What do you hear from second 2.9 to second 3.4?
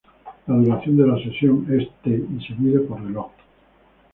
reloj.